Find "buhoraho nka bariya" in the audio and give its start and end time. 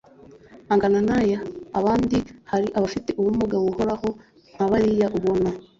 3.63-5.07